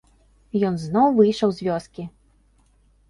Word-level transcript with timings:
Ён 0.69 0.79
зноў 0.85 1.07
выйшаў 1.19 1.49
з 1.59 1.71
вёскі. 1.71 2.03